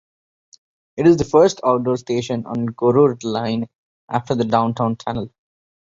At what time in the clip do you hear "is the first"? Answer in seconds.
1.05-1.59